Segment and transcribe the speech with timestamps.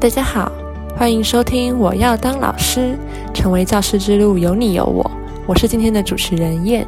[0.00, 0.50] 大家好，
[0.96, 2.96] 欢迎收听《我要当老师》，
[3.34, 5.08] 成为教师之路有你有我。
[5.46, 6.86] 我是今天的主持人燕。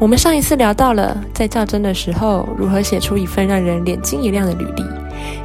[0.00, 4.82] 我们上一次聊到了在较真的时候如何写出一份让人眼睛一亮的履历，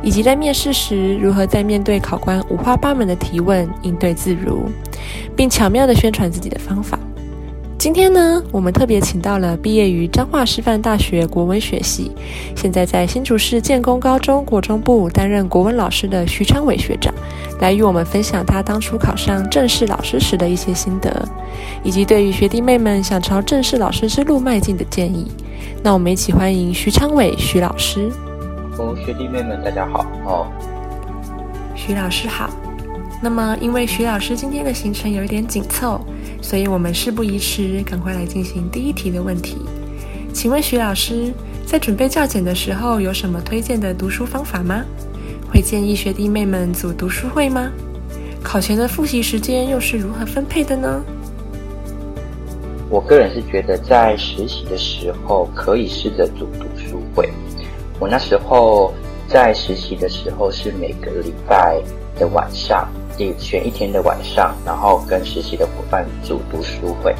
[0.01, 4.67] 以及在面试时如何在面对考官五花八门的提问应对自如，
[5.35, 6.97] 并巧妙的宣传自己的方法。
[7.79, 12.11] 今天呢，我们特别请到了毕业于彰化师范大学国文学系，
[12.53, 17.13] 现在在新竹市建工高中国中部担任国文老师的徐昌伟学长，
[17.61, 21.25] 来与我们分享他当初考上正式老师时的一些心得，
[21.81, 25.31] 以及对于学弟妹们想朝正式老师之路迈进的建议。
[25.81, 28.11] 那我们一起欢迎徐昌伟徐老师。
[28.77, 30.47] 哦，学弟妹们大家好哦。
[31.75, 32.49] 徐老师好。
[33.21, 35.99] 那么，因为徐老师今天的行程有一点紧凑。
[36.41, 39.57] 所以，我们事不宜迟，赶快来进行第一题的问题。
[40.33, 41.33] 请问徐老师，
[41.65, 44.85] 在准备教检的时候，有什么推荐的读书方法吗？
[45.51, 47.69] 会建议学弟妹们组读书会吗？
[48.41, 51.03] 考前的复习时间又是如何分配的呢？
[52.89, 57.29] 我个人是觉得，在实习的时候可以试着组读书会。
[57.99, 58.93] 我那时候
[59.27, 61.81] 在实习的时候是每个礼拜
[62.17, 62.87] 的晚上。
[63.37, 67.13] 选一天的晚上，然后跟实习的伙伴组读书会。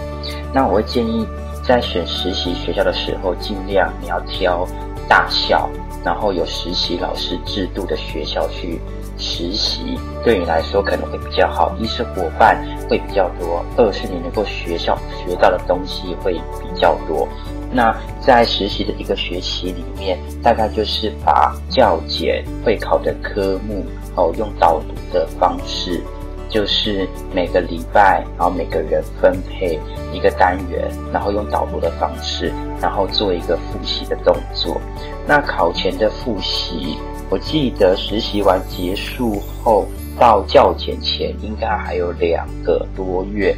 [0.53, 1.27] 那我会建议，
[1.65, 4.67] 在选实习学校的时候，尽量你要挑
[5.07, 5.69] 大校，
[6.03, 8.79] 然后有实习老师制度的学校去
[9.17, 11.75] 实习，对你来说可能会比较好。
[11.79, 12.57] 一是伙伴
[12.89, 17.27] 会比较多，二是你能够学校学到的东西会比较多。
[17.71, 23.85] 那在实习的一个学期里面，大概就是把教检会考的科目。
[24.19, 26.03] 哦，用导读的方式，
[26.49, 29.79] 就是每个礼拜，然后每个人分配
[30.11, 34.81] 一个单元，然后用导读的方式，然后做一个复习的动作。
[35.25, 36.97] 那考前的复习，
[37.29, 39.87] 我记得实习完结束后
[40.19, 43.55] 到教检前，应该还有两个多月。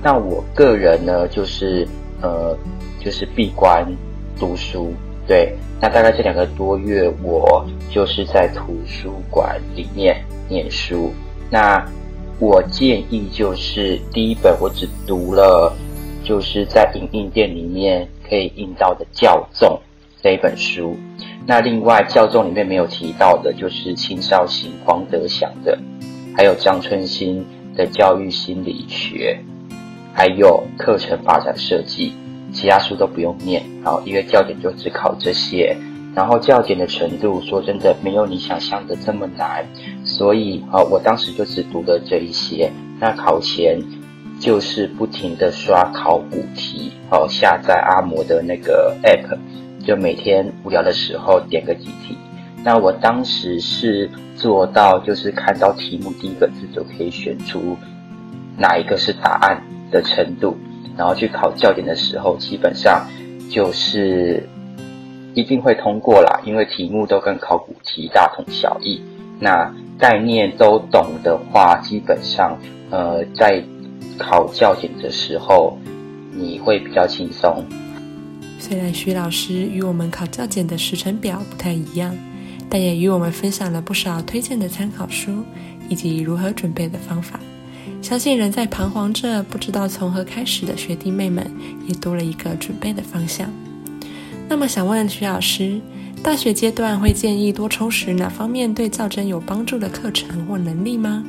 [0.00, 1.88] 那我个人呢，就是
[2.22, 2.56] 呃，
[3.00, 3.84] 就是闭关
[4.38, 4.92] 读书。
[5.26, 11.12] 对，那大概这两个多月，我就是在图书馆里面念书。
[11.50, 11.82] 那
[12.38, 15.74] 我建议就是第一本我只读了，
[16.22, 19.68] 就是在影印店里面可以印到的《教宗》
[20.22, 20.96] 这一本书。
[21.46, 25.78] 那另外《教宗》里面没有提到的，就是青少行黄德祥的，
[26.36, 27.46] 还有张春兴
[27.76, 29.38] 的教育心理学，
[30.12, 32.12] 还有课程发展设计。
[32.54, 35.76] 其他书都不用念，好，因为教典就只考这些，
[36.14, 39.66] 然后教典的程度，说真的没有你想象的这么难，
[40.04, 42.70] 所以啊，我当时就只读了这一些。
[43.00, 43.82] 那考前
[44.38, 49.36] 就是不停的刷考古题，好，下载阿摩的那个 app，
[49.84, 52.16] 就每天无聊的时候点个几题。
[52.62, 57.76] 那我当时是做到，就是看到题目第一个字就可以选出
[58.56, 59.60] 哪一个是答案
[59.90, 60.56] 的程度。
[60.96, 63.06] 然后去考教检的时候，基本上
[63.50, 64.48] 就是
[65.34, 69.00] 一定会通过啦，因为题目都跟考古题大同小异。
[69.40, 72.56] 那概念都懂的话，基本上
[72.90, 73.62] 呃，在
[74.18, 75.76] 考教检的时候
[76.32, 77.64] 你会比较轻松。
[78.60, 82.16] 虽然徐老师与我们考教检的时程表不太一样，
[82.70, 85.44] 但也与我们分享了不少推荐的参考书
[85.88, 87.38] 以及如何准备的方法。
[88.04, 91.50] 相信人在彷徨着不知道从何开始的学弟妹们，
[91.88, 93.48] 也多了一个准备的方向。
[94.46, 95.80] 那么，想问徐老师，
[96.22, 101.24] 大学阶段会建议多充实哪方面对较真有帮助的课程或能力吗？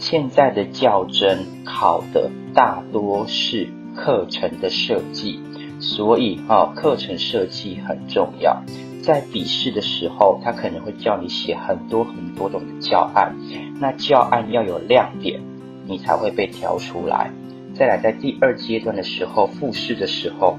[0.00, 5.38] 现在的较真考的大多是课程的设计，
[5.78, 8.60] 所以啊，课程设计很重要。
[9.00, 13.32] 在笔试的时候，他可能会叫你写很多很多种的教案，
[13.80, 15.40] 那教案要有亮点。
[15.88, 17.32] 你才会被调出来。
[17.74, 20.58] 再来，在第二阶段的时候，复试的时候，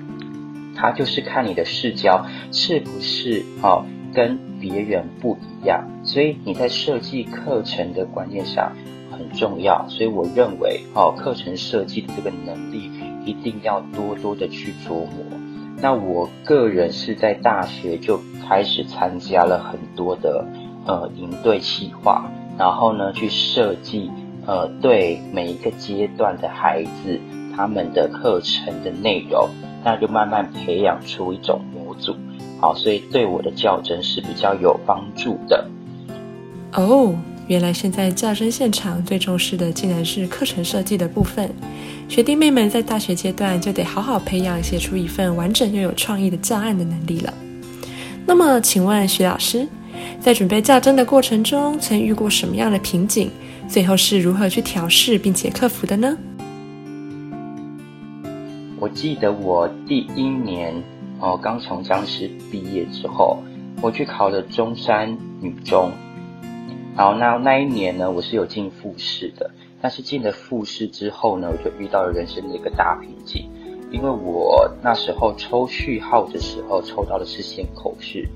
[0.76, 5.86] 他就是看你的视角是不是哦跟别人不一样。
[6.04, 8.74] 所以你在设计课程的观念上
[9.12, 9.86] 很重要。
[9.90, 12.90] 所以我认为哦，课程设计的这个能力
[13.26, 15.10] 一定要多多的去琢磨。
[15.81, 20.46] 那我个人是在大学就开始参加了很多的
[20.86, 24.10] 呃营队企划，然后呢去设计。
[24.50, 27.19] 呃，对每一个阶段的孩子，
[27.56, 29.48] 他们的课程的内容，
[29.86, 32.16] 那就慢慢培养出一种模组，
[32.60, 35.63] 好，所以对我的较真是比较有帮助的。
[36.74, 37.13] 哦，
[37.46, 41.48] 原来现在较真现场最重视的竟然是课程设计的部分，
[42.07, 47.31] 学弟妹们在大学阶段就得好好培养写出一份完整又有创意的教案的能力了。
[48.25, 49.68] 那么，请问徐老师？
[50.19, 53.30] 在准备教真的过程中，曾遇过什么样的瓶颈？
[53.69, 56.18] 最后是如何去调试并且克服的呢？
[58.80, 60.74] 我记得我第一年
[61.19, 63.38] 哦，刚从僵师毕业之后，
[63.80, 65.92] 我去考了中山女中。
[66.95, 69.51] 好，那那一年呢，我是有进复试的。
[69.81, 73.48] 但是进了复试之后呢，我就遇到了人生的一个大瓶颈，
[73.92, 78.27] 因为我那时候抽序号的时候抽到的是先口试，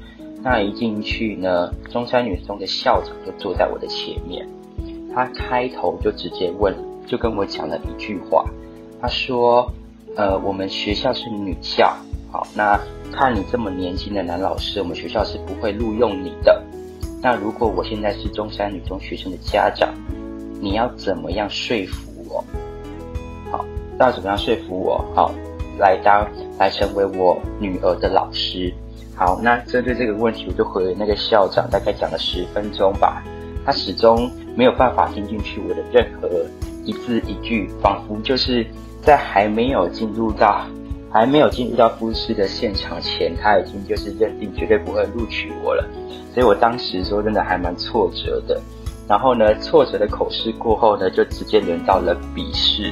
[0.44, 4.48] 那一进去呢，中山女中的校长就坐在我的前面，
[5.14, 6.76] 他开头就直接问，
[7.06, 8.46] 就跟我讲了一句话，
[9.02, 9.72] 他说
[10.16, 11.96] ：“呃，我们学校是女校，
[12.32, 12.80] 好，那
[13.12, 16.64] 看你这么年轻的男老师，我们学校是不会录用你的。
[17.22, 19.94] 那如果我现在是中山女中学生的家长。”
[20.62, 22.42] 你要怎么样说服我？
[23.52, 23.66] 好，
[24.00, 25.04] 要怎么样说服我？
[25.14, 25.30] 好，
[25.78, 26.26] 来当
[26.58, 28.74] 来成为我女儿的老师。
[29.14, 33.22] 好，那针对这个问题，我就回那个校长，大概讲了十分钟吧。
[33.66, 36.30] 他始终没有办法听进去我的任何
[36.84, 38.66] 一字一句，仿佛就是
[39.02, 40.66] 在还没有进入到
[41.12, 45.88] 还没有进入到复试的现场前，他已经就是认定绝对不会录取我了。
[46.34, 48.60] 所以我当时说真的还蛮挫折的。
[49.08, 52.92] 然后呢，挫折的口试过后呢，就直接轮到了笔试。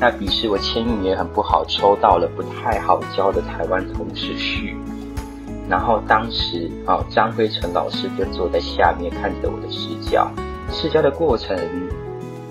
[0.00, 4.76] 那笔试我签运也很不好，抽到了不太好教的台湾通识序。
[5.68, 10.30] 然后当时啊，张辉成老师就坐在下面看着我的试教。
[10.72, 11.56] 试教的过程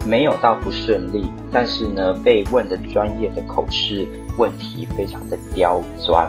[0.05, 4.07] 没有到不顺利，但是呢，被问的专业的口试
[4.37, 6.27] 问题非常的刁钻，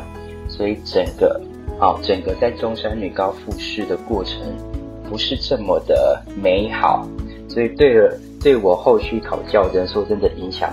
[0.48, 1.40] 所以整个
[1.81, 4.40] 啊，整个在中山女高复试的过程。
[5.06, 7.06] 不是这么的美好，
[7.46, 10.70] 所以对了，对我后续考教真说真的影响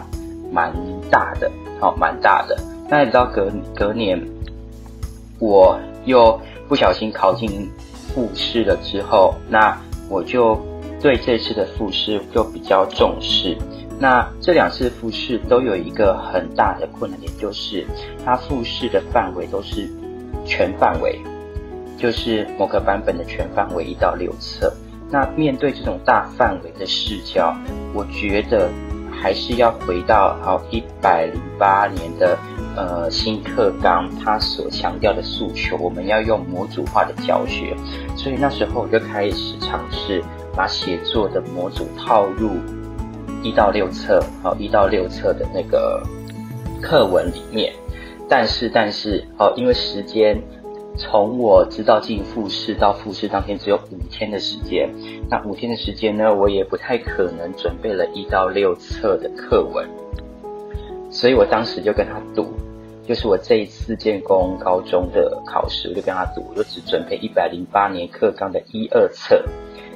[0.51, 0.73] 蛮
[1.11, 2.57] 大的，好，蛮大的。
[2.89, 4.17] 那你知道隔隔年
[5.37, 7.69] 我又不小心考进
[8.13, 9.77] 复试了之后，那
[10.09, 10.59] 我就
[11.01, 13.57] 对这次的复试就比较重视。
[13.99, 17.85] 那这两次复试都有一个很大的困难点，就是
[18.25, 19.87] 它复试的范围都是
[20.45, 21.19] 全范围。
[21.97, 24.73] 就是某个版本的全范围一到六册。
[25.11, 27.55] 那面对这种大范围的视角，
[27.93, 28.71] 我觉得
[29.21, 32.35] 还是要回到好一百零八年的
[32.75, 37.75] 呃新课纲，它所强调的诉求，我们要用模组化的教学。
[38.17, 40.23] 所以那时候我就开始尝试
[40.55, 42.49] 把写作的模组套入
[43.43, 46.01] 一到六册，好一到六册的那个
[46.81, 47.71] 课文里面。
[48.27, 50.41] 但是但是哦，因为时间。
[50.97, 54.89] 从我知道进复试到复试当天只有五天的时间，
[55.29, 59.89] 那五天的时间呢，我也不太可能准备了一到六册的课文，
[61.09, 62.45] 所以我当时就跟他赌，
[63.07, 69.43] 就是我这一次建工高中的考试，我就跟他赌，我就只准备一百零八年课纲的一二册，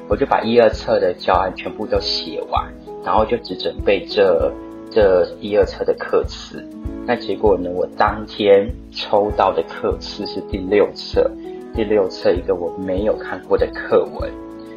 [0.08, 4.52] 我就把一二册的教案全部都写完，然后就只准备这
[4.90, 6.66] 这一二册的课词。
[7.08, 7.70] 那结果呢？
[7.70, 11.30] 我当天抽到的课次是第六册，
[11.76, 14.32] 第六册一个我没有看过的课文，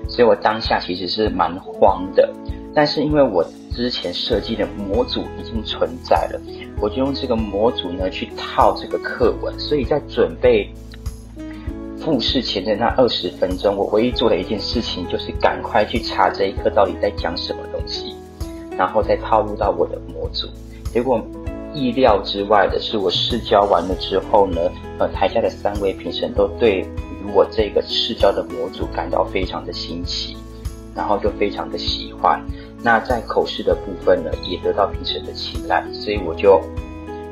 [0.07, 2.31] 所以我当下其实是蛮慌的。
[2.75, 3.43] 但是因为我
[3.75, 6.41] 之前设计的模组已经存在了，
[6.79, 9.59] 我就用这个模组呢去套这个课文。
[9.59, 10.71] 所以在准备
[11.97, 18.15] 复试前的那二十分钟，我唯一做的一件事情就是赶快去查这一课到底在讲什么东西，
[18.77, 20.47] 然后再套入到我的模组。
[20.93, 21.27] 结果。
[21.79, 24.61] 意料之外的是，我试教完了之后呢，
[24.99, 26.87] 呃，台下的三位评审都对于
[27.33, 30.37] 我这个试教的模组感到非常的新奇，
[30.95, 32.45] 然后就非常的喜欢。
[32.83, 36.61] 那在口试的部分呢，也得到评审的青睐，所以我就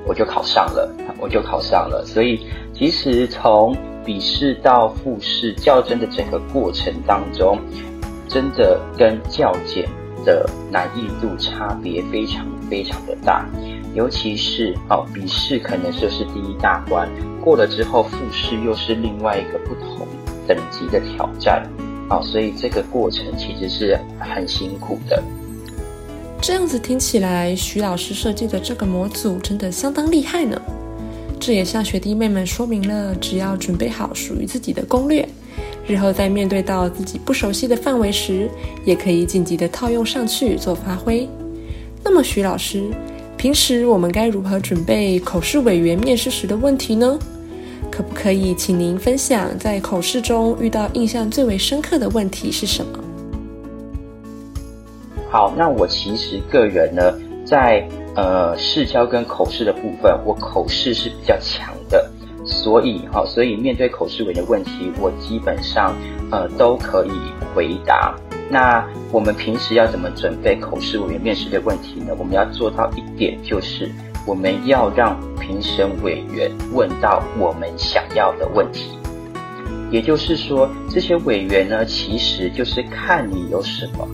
[0.06, 2.04] 我就考上了，我就考上了。
[2.06, 7.58] 所以其实从笔试到复试较真的整个过程当中，
[8.28, 9.88] 真的跟较简
[10.24, 13.44] 的难易度差别非常非常的大。
[13.96, 17.08] 尤其是哦，笔试可能就是第一大关，
[17.42, 20.06] 过了之后复试又是另外一个不同
[20.46, 21.66] 等级的挑战，
[22.10, 25.22] 哦，所以这个过程其实是很辛苦的。
[26.42, 30.60] 这样子听起来，徐老师设计的这个模组真的相当厉害呢。
[31.40, 35.26] 这也向学弟妹们说明了，只要准备好属于自己的攻略，
[35.86, 38.46] 日后在面对到自己不熟悉的范围时，
[38.84, 41.26] 也可以紧急的套用上去做发挥。
[42.04, 42.90] 那么，徐老师。
[43.36, 47.18] 平时我们该如何准备口试委员面试时的问题呢？
[47.90, 52.98] 可不可以请您分享在口试中遇到印象最为深刻的问题是什么？
[55.30, 57.14] 好，那我其实个人呢，
[57.44, 62.10] 在呃试教跟口试的部分，我口试是比较强的，
[62.44, 65.94] 所以哈，所以面对口试委员的问题，我基本上
[66.30, 67.12] 呃都可以
[67.54, 68.16] 回答。
[68.48, 72.14] 那我们平时要怎么准备口试委员面试的问题呢？
[72.16, 73.90] 我们要做到一点，就是
[74.24, 78.98] 我们要让评审委员问到我们想要的问题。
[79.90, 84.06] 也就是说，这些委员呢，其实就是看你有什么，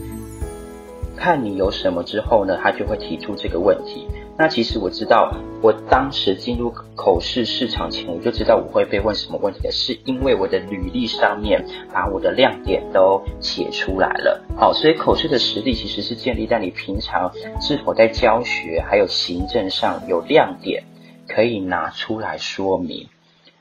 [1.17, 4.07] 看你有什么之后呢，他就会提出这个问题。
[4.43, 5.33] 那其实我知道，
[5.63, 14.43] 我当时进入口试市场前，我就知道我会被问什么问题的，是因为我的履历上面把我的亮点都写出来了。
[14.57, 17.31] 好，所以口试的实力其实是建立在你平常
[17.61, 20.83] 是否在教学还有行政上有亮点
[21.29, 23.07] 可以拿出来说明。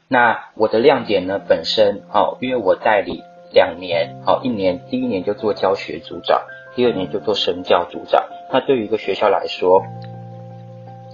[0.07, 3.21] 那我的亮点呢，本身好，因为我代理
[3.53, 6.41] 两年，好，一年第一年就做教学组长，
[6.75, 8.23] 第二年就做身教组长。
[8.51, 9.83] 那对于一个学校来说，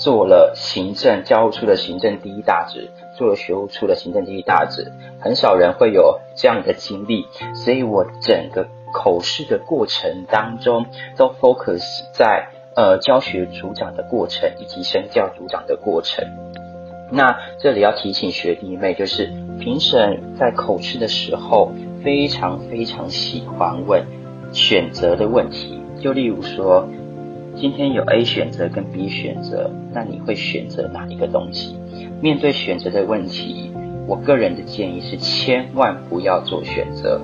[0.07, 10.85] 做了行政教务处的行政第一大职，做了学务处的行政第一大职，很少人会有这样的经历，所以我整个口试的过程当中
[11.17, 11.83] 都 focus
[12.13, 16.25] 在呃教学组长的过程以及身教组长的过程。
[17.11, 19.25] 那这里要提醒学弟妹，就是
[19.59, 24.05] 评审在口试的时候非常非常喜欢问
[24.53, 26.87] 选择的问题，就例如说。
[27.59, 31.75] 今天有 A 选择跟 B 选择，那你会选择哪一个东西？
[32.21, 33.71] 面对选择的问题，
[34.05, 37.19] 我个人的建议是千万不要做选择，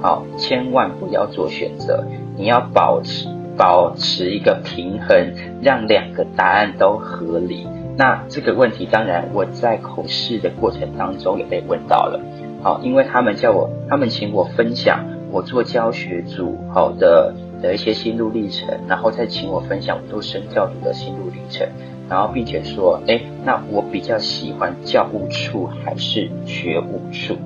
[0.00, 2.06] 好，千万不要做选择。
[2.38, 7.66] 你要保持保持一个平衡，让两个答案都合理。
[7.98, 12.18] 那这个问题，当然我在口试的过程当中也被问到了，
[12.62, 17.34] 好，因为他们叫我，他们请我分享我做教学组好的。
[17.62, 21.66] 的一些心路历程，然后再请我分享我做身教组的心路历程，
[22.08, 27.36] 然后并且说，哎，那我比较喜欢教务处还是学务处？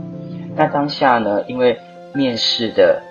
[0.57, 1.79] 那当下呢，因为
[2.13, 3.03] 面试的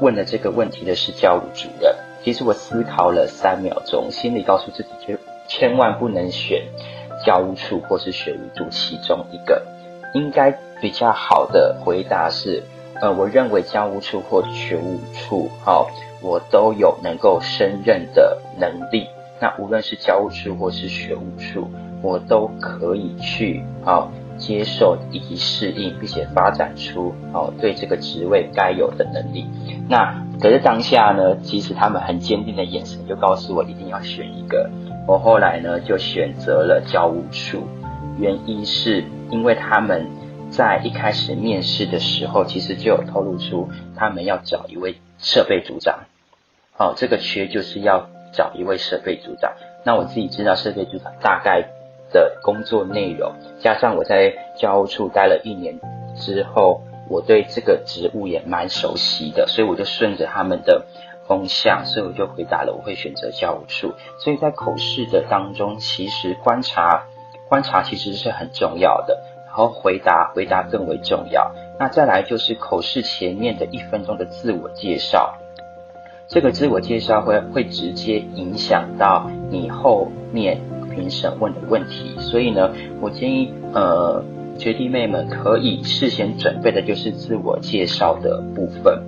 [0.00, 5.18] 问的这个问题的是教务主任，其实我思考了三秒钟，心里告诉自己，就
[5.48, 6.62] 千万不能选
[7.24, 9.64] 教务处或是学务处其中一个，
[10.14, 12.62] 应该比较好的回答是，
[13.00, 15.88] 呃，我认为教务处或学务处，好。
[16.20, 19.06] 我都有能够胜任的能力，
[19.40, 21.70] 那无论是教务处或是学务处，
[22.02, 29.46] 我都可以去好接受以及适应，并且发展出好对这个职位该有的能力。
[29.88, 34.68] 那可是当下呢，其实他们很坚定的眼神就告诉我一定要选一个。
[35.06, 37.62] 我后来呢就选择了教务处，
[38.18, 40.04] 原因是因为他们
[40.58, 44.96] 在一开始面试的时候，其实就有透露出他们要找一位。
[45.20, 46.04] 设备组长，
[46.76, 49.52] 哦，这个缺就是要找一位设备组长。
[49.84, 51.68] 那我自己知道设备组长大概
[52.12, 55.80] 的工作内容，加上我在教务处待了一年
[56.14, 60.86] 之后，我对这个职务也蛮熟悉的，所以我就顺着他们的
[61.26, 63.94] 风向，所以我就回答了我会选择教务处。
[64.20, 67.06] 所以在口试的当中，其实观察
[67.48, 71.52] 观察其实是很重要的，好回答回答更为重要。
[71.78, 75.34] 那再来就是口试前面的一分钟的自我介绍，
[76.28, 80.60] 这个自我介绍会会直接影响到你后面
[80.94, 84.24] 评审问的问题，所以呢，我建议呃
[84.58, 89.02] 学弟妹们可以事先准备的就是自我介绍的部分。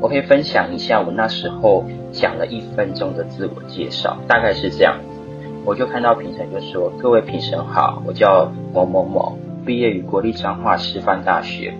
[0.00, 5.20] 我可以分享一下我那时候讲了一分钟的自我介绍，大概是这样子。
[5.64, 11.74] 我就看到评审就说：“各位评审好，我叫某某某，毕业于国立彰化师范大学。”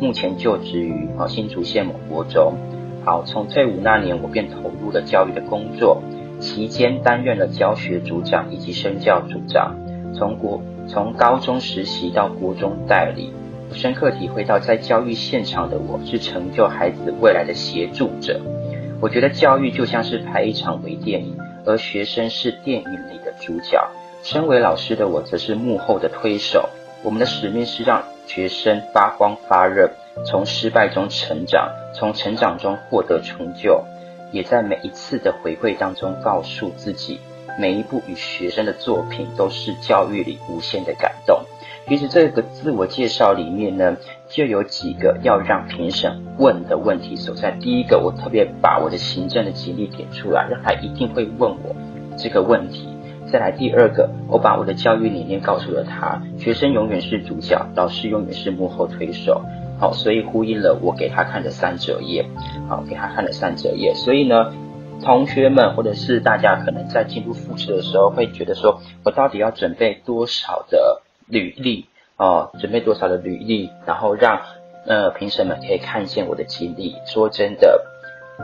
[0.00, 2.54] 目前就职于好新竹县某国中，
[3.04, 6.02] 好从退伍那年我便投入了教育的工作，
[6.40, 9.76] 期间担任了教学组长以及身教组长，
[10.12, 13.32] 从国从高中实习到国中代理，
[13.72, 18.40] 深刻体会到在教育现场的我是成就孩子未来的协助者。
[19.00, 23.88] 我觉得教育就像是拍一场微电影，而学生是电影里的主角，
[24.24, 26.68] 身为老师的我则是幕后的推手。
[27.02, 29.90] 我们的使命是让学生发光发热，
[30.24, 33.84] 从失败中成长，从成长中获得成就，
[34.30, 37.20] 也在每一次的回馈当中告诉自己，
[37.58, 41.42] 每一部与学生的作品都是教育里无限的感动。
[41.88, 43.96] 其实这个自我介绍里面呢，
[44.28, 47.50] 就有几个要让评审问的问题所在。
[47.60, 51.74] 第一个，我特别把我的行政的经历点出来，让他一定会问我
[52.16, 52.88] 这个问题。
[53.32, 59.40] 再来第二个，我把我的教育理念告诉了他，学生永远是主角，老师永远是幕后推手。
[59.80, 62.26] 好，所以呼应了我给他看的三折页。
[62.68, 63.94] 好，给他看的三折页。
[63.94, 64.52] 所以呢，
[65.02, 71.86] 同学们或者是大家可能在进入复试的时候，会觉得说我到底要准备多少的履历？
[72.18, 74.42] 哦，准备多少的履历，然后让
[74.86, 76.96] 呃评审们可以看见我的经历。
[77.06, 77.86] 说真的，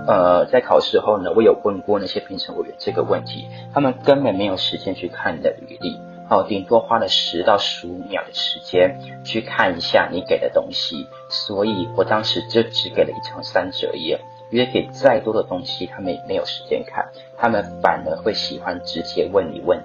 [0.07, 14.21] 呃，在考试后呢，我有问过那些评审委员这个问题，他们根本没有时间去看你的履历，哦，顶多花了十到十五秒的时间去看一下你给的东西，所以我当时就只给了一张三折页。
[14.51, 19.79] 因为给再多的东西，他们也没有时间看，他们反而会喜欢直接问你问。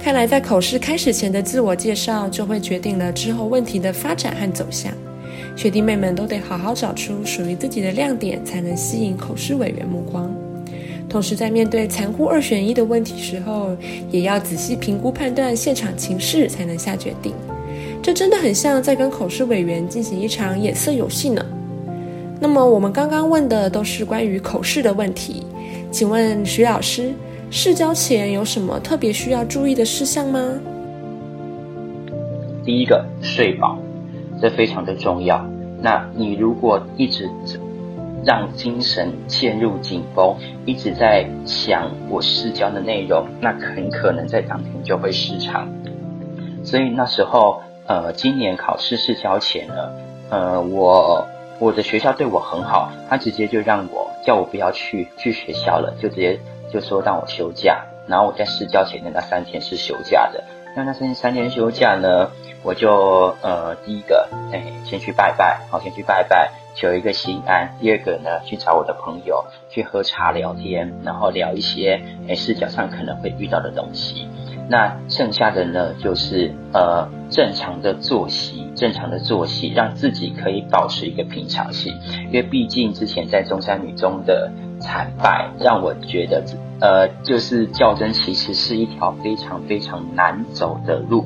[0.00, 4.94] 看来在口试开始前的自我介绍，就会决定了之后问题的发展和走向。
[5.56, 10.34] 学弟妹们都得好好找出属于自己的亮点，才能吸引口试委员目光。
[11.08, 13.76] 同时，在面对残酷二选一的问题时候，
[14.10, 17.32] 也要仔细评估判断现场情势，才能下决定。
[18.02, 21.44] 这真的很像在跟口试委员进行一场眼色游戏呢。
[22.40, 25.46] 那么我们刚刚问的都是关于口试的问题，
[25.90, 27.12] 请问徐老师，
[27.48, 30.58] 试教前有什么特别需要注意的事项吗？
[32.64, 33.78] 第一个，睡饱，
[34.44, 35.42] 这非常的重要。
[35.80, 37.30] 那你如果一直
[38.26, 40.36] 让精神陷入紧绷，
[40.66, 45.66] 一直在想我试教的内容，那很可能在当天就会失常。
[46.62, 47.62] 所以那时候。
[47.86, 49.90] 呃，今年考试试交前呢，
[50.30, 56.40] 呃，我我的学校对我很好，他直接就让我叫我不要去去学校了，就直接
[56.72, 60.42] 就说让我休假，然后我在试交前的那三天是休假的。
[60.76, 62.30] 那那三三天休假呢，
[62.62, 67.76] 我就呃第一个哎先去拜拜，好先去拜拜求一个心安。
[67.80, 74.28] 第二个呢，去找我的朋友去喝茶聊天，然后聊一些哎视角上可能会遇到的东西。
[74.68, 81.92] 那剩下的呢，就是呃正常的作息，正常的作息，让自己可以保持一个平常心。
[82.26, 84.50] 因为毕竟之前在中山女中的
[84.84, 86.44] 惨败，让我觉得
[86.80, 91.24] 呃就是较真其实是一条非常非常难走的路。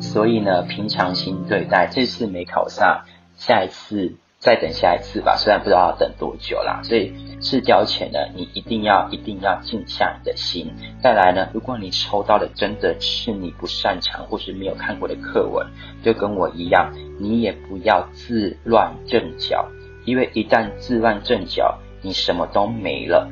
[0.00, 3.02] 所以呢，平常心对待，这次没考上，
[3.36, 4.14] 下一次。
[4.40, 6.82] 再等下一次吧，虽然不知道要等多久啦。
[6.82, 10.70] 所以试交前呢，你一定要一定要静下你的心。
[11.02, 15.66] 再来呢，如果你抽到的真的是你不擅长或是没有看过的课文，
[16.02, 19.66] 就跟我一样，你也不要自乱阵脚，
[20.04, 23.28] 因为一旦自乱阵脚，你什么都没了。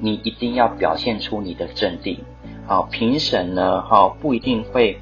[0.00, 2.24] 你一定要表现出你的镇定。
[2.66, 4.98] 好，评审呢，哈，不一定会。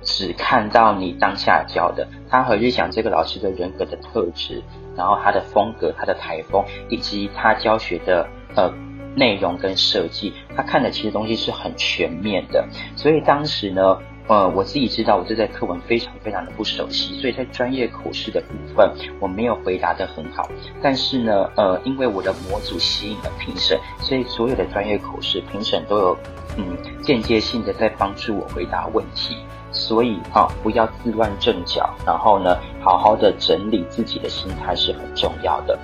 [0.00, 4.62] 只看到你当下教的，他会去想这个老师的人格的特质，
[4.96, 8.72] 然后他的风格、他的台风，以及他教学的呃
[9.16, 12.64] 内容跟设计，他看的其实东西是很全面的。
[12.94, 20.48] 所以当时呢，呃，我自己知道我这在课文非常非常的不熟悉，所以在专业口试的部分我没有回答的很好。
[20.82, 26.18] 但是呢，呃，因为我的模组吸引了评审，所以所有的专业口试评审都有
[26.58, 29.38] 嗯间接性的在帮助我回答问题。
[29.70, 35.78] 所以啊，不要自乱阵脚，然后呢，好好的整理自己的心态是很重要的。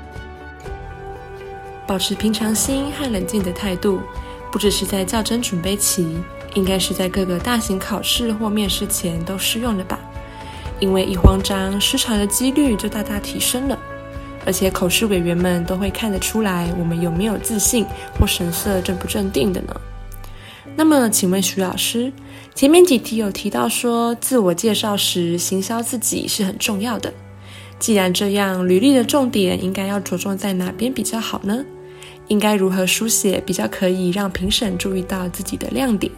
[1.86, 4.00] 保持平常心和冷静的态度，
[4.50, 6.18] 不只是在较真准备期，
[6.54, 9.98] 应该是在各个大型考试或面试前都适用的吧？
[10.80, 13.78] 因为一慌张，失常的几率就大大提升了。
[14.46, 17.86] 而且口试委员们都会看得出来，我们有没有自信
[18.18, 19.74] 或神色镇不镇定的呢？
[20.76, 22.12] 那么，请问徐老师，
[22.54, 27.12] 前面几题有提到说，自我介绍时行销自己是很重要的。
[27.78, 31.64] 既然这样，履历的重点应该要着重在哪边比较好呢？
[32.28, 36.12] 应该如何书写比较可以让评审注意到自己的亮点？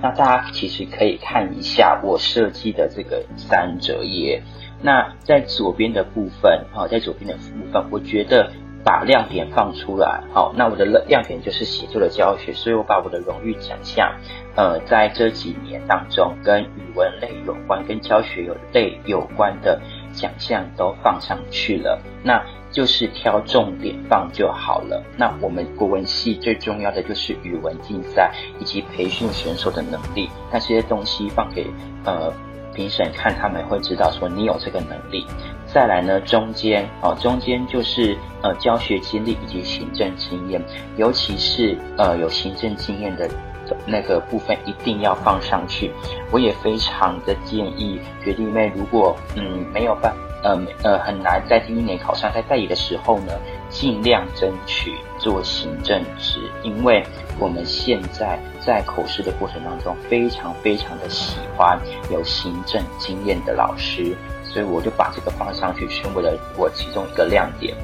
[0.00, 4.42] 那大家其实可以看一下我设计的这个三折页。
[4.80, 8.52] 那在左边的部分，啊，在左边的部分，我觉得。
[8.84, 14.14] 把亮点放出来，好，那我的亮亮点就是写作的教学，所以我把我的荣誉奖项，
[14.54, 19.78] 呃，在这几年当中跟语文类有关、跟教学有类有关的
[20.12, 25.02] 奖项都放上去了，那就是挑重点放就好了。
[25.16, 31.66] 那我们国文系最重要的就是语文竞赛以及培训选手的能力，那这些东西放给
[32.04, 32.32] 呃。
[32.74, 35.26] 评审看他们会知道说你有这个能力，
[35.66, 40.62] 再来呢中间哦中间就是呃教学经历以及行政经验，
[40.96, 43.28] 尤其是呃有行政经验的
[43.84, 45.90] 那个部分一定要放上去。
[46.30, 53.32] 我也非常的建议学弟妹，如果嗯没有办呃呃很难在第一年考上，在代理的时候呢，
[53.68, 57.04] 尽量争取做行政职，因为。
[57.40, 61.78] 我们现在在口试的过程当中，非常非常的喜欢
[62.10, 67.76] 有行政经验的老师，所以我就把这个放上去，成为了我其中一个亮点。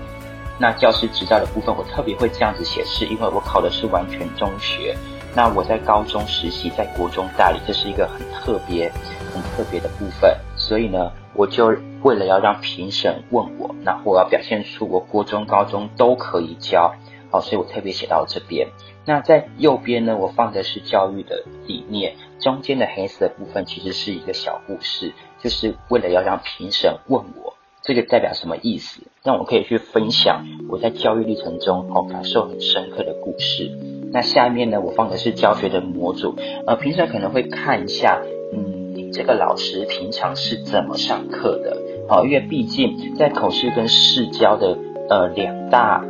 [0.59, 4.97] 那教师执照的部分，我特别会这样子写，是因为我考的是完全中学，
[5.37, 8.91] 那我在高中实习，在国中代理，这是一个很特别、
[9.33, 10.37] 很特别的部分。
[10.57, 16.95] 所以呢，我就为了要让评审问我，那我要表现出我国中、高中都可以教，
[17.31, 18.69] 好，所以我特别写到这边。
[19.07, 27.55] 那在右边呢，我放的是教育的理念，中间的黑色部分其实是一个小故事，就是为了要让评审问我。
[27.83, 29.03] 这个代表什么意思？
[29.23, 33.71] 让我可以去分享我在教育历程中哦感受很深刻的故事。
[34.11, 36.35] 那下面呢，我放的是教学的模组，
[36.67, 38.23] 呃，评审可能会看一下，
[38.55, 38.84] 嗯，
[39.15, 41.77] 这个老师平常是怎么上课的？
[42.09, 44.77] 哦，因为毕竟在口试跟试教的
[45.09, 46.05] 呃两大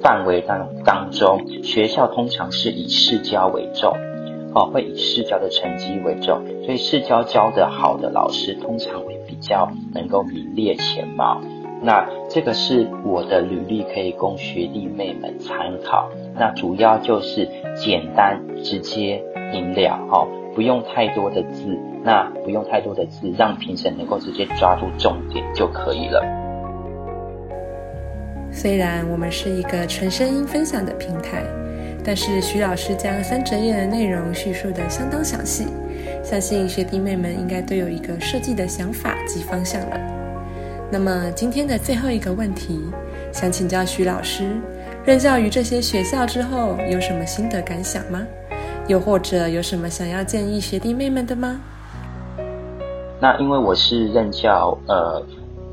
[0.00, 3.92] 范围当当中，学校通常是以试教为重。
[4.54, 11.40] 哦，会以试教的成绩为重，所以试教教的好的老师通常会比较能够名列前茅。
[11.82, 16.08] 那这个是我的履历，可以供学弟妹们参考。
[16.38, 21.78] 那主要就是简单、直接、明了，哦，不用太多的字。
[22.02, 26.22] 那不用太多的字，让评审能够直接抓住重点就可以了。
[28.52, 31.42] 虽然我们是一个纯声音分享的平台。
[32.06, 35.68] 但是徐老师将三折页的内容叙述的相当详细，
[36.22, 39.98] 相信学弟妹们应该都有一个设计的想法及方向了。
[40.92, 42.78] 那么今天的最后一个问题，
[43.32, 44.50] 想请教徐老师，
[45.06, 48.20] 任教于这些学校之后有什么心得感想吗？
[48.88, 51.60] 又或者有什么想要建议学弟妹们的吗？
[53.20, 55.22] 那因为我是任教呃。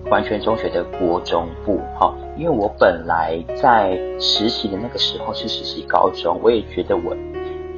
[0.09, 7.15] 完全中学的国中部，哈，因为我本来在实习的那个时候是实习高中，我也觉得我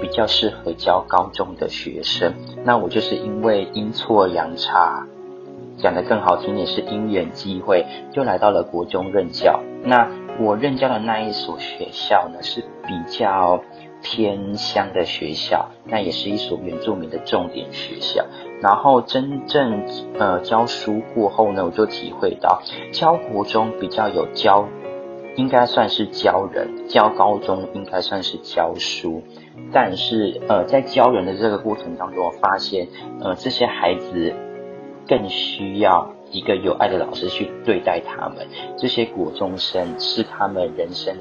[0.01, 2.33] 比较适合教高中的学生。
[2.63, 5.05] 那我就是因为阴错阳差，
[5.77, 9.59] 讲的更好听点是因缘机会，就来到了国中任教。
[9.83, 10.07] 那
[10.39, 13.61] 我任教的那一所学校呢，是比较
[14.03, 18.25] 偏乡的学校，那也是一所原住民的重点学校。
[18.61, 19.85] 然后真正
[20.19, 22.61] 呃教书过后呢，我就体会到
[22.91, 24.67] 教国中比较有教，
[25.35, 29.23] 应该算是教人；教高中应该算是教书。
[29.71, 32.87] 但是呃在教人的这个过程当中，我发现
[33.21, 34.33] 呃这些孩子
[35.07, 38.47] 更需要一个有爱的老师去对待他们。
[38.77, 41.15] 这些国中生是他们人生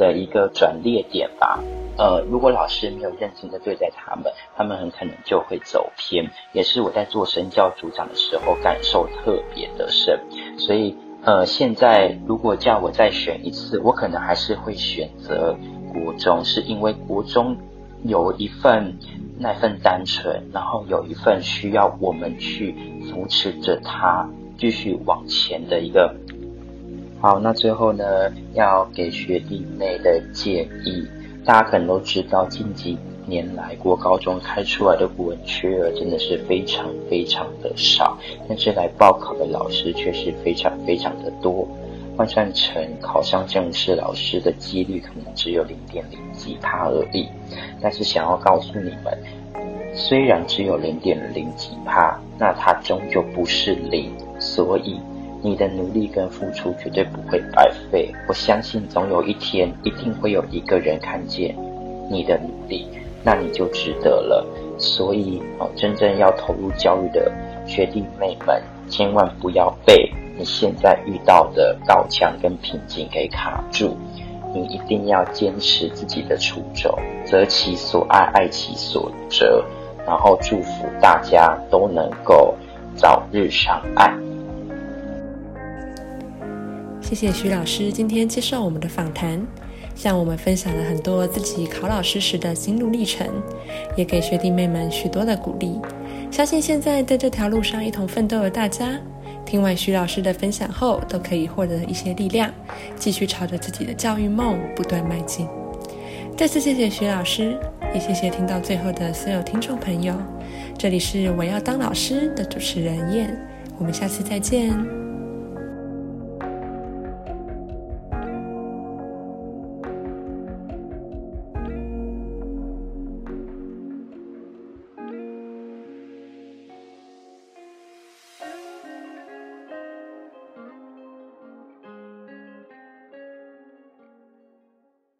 [0.00, 1.62] 的一个转捩点吧。
[1.98, 6.30] 呃，如果老师没有认真的对待他们，他们很可能就会走偏。
[6.54, 10.18] 也是我在做身教组长的时候感受特别的深。
[10.56, 15.54] 所以，呃，现在如果叫我再选一次，我可能还是会选择
[15.92, 17.54] 国中，是因为国中
[18.02, 18.96] 有一份
[19.38, 22.74] 那份单纯，然后有一份需要我们去
[23.10, 26.14] 扶持着他继续往前的一个。
[27.20, 28.04] 好，那最后呢，
[28.54, 31.06] 要给学弟妹的建议。
[31.44, 38.16] 大家可能都知道，近几年来国高中开出来的古文缺额真的是非常非常的少，
[38.48, 41.68] 但是来报考的老师却是非常非常的多，
[42.16, 47.28] 换算成考上正式老师的几率可能只有零点零几趴而已。
[47.82, 49.18] 但是想要告诉你们，
[49.94, 54.98] 虽然只有零点零几趴，那它终究不是零，所以。
[55.42, 61.56] 你的努力跟付出绝对不会白费，我相信总有一天一定会有一个人看见
[62.10, 62.86] 你的努力，
[63.24, 64.46] 那你就值得了。
[64.78, 67.30] 所以哦，真正要投入教育的
[67.66, 73.96] 学弟妹们，千万不要被你现在遇到的高墙跟瓶颈给卡住，
[74.54, 76.90] 你一定要坚持自己的初衷，
[77.24, 79.62] 择其所爱，爱其所择，
[80.06, 82.54] 然后祝福大家都能够
[82.94, 84.29] 早日上岸。
[87.00, 89.44] 谢谢徐老师今天接受我们的访谈，
[89.96, 93.26] 向我们分享了很多自己考老师时的心路历程，
[93.96, 95.80] 也给学弟妹们许多的鼓励。
[96.30, 98.98] 相信现在在这条路上一同奋斗的大家，
[99.44, 102.48] 听完徐老师的分享后，都可以获得一些力量，
[102.96, 105.48] 继续朝着自己的教育梦不断迈进。
[106.36, 107.58] 再次谢谢徐老师，
[107.92, 110.14] 也谢谢听到最后的所有听众朋友。
[110.78, 113.36] 这里是我要当老师的主持人燕，
[113.78, 114.99] 我们下次再见。